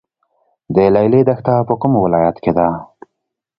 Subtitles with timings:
[0.75, 2.67] د لیلی دښته په کوم ولایت کې ده؟